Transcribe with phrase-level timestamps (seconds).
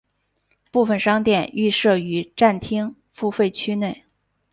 [0.71, 4.03] 部分商店亦设于站厅付费区内。